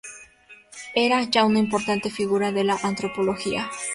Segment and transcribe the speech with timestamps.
[0.95, 3.69] Era ya una importante figura de la Antropología.